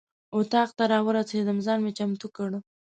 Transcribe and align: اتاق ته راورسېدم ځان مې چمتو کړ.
اتاق 0.37 0.69
ته 0.77 0.83
راورسېدم 0.91 1.57
ځان 1.65 1.79
مې 1.83 1.91
چمتو 1.97 2.27
کړ. 2.35 2.51